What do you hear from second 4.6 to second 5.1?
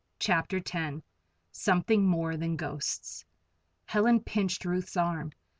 Ruth's